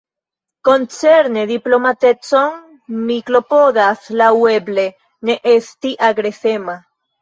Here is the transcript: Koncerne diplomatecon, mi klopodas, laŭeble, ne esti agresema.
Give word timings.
Koncerne 0.69 1.43
diplomatecon, 1.51 2.57
mi 3.03 3.21
klopodas, 3.31 4.11
laŭeble, 4.25 4.91
ne 5.29 5.41
esti 5.57 5.97
agresema. 6.13 6.81